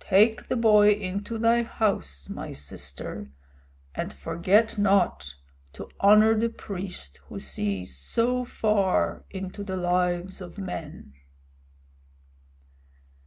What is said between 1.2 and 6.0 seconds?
thy house, my sister, and forget not to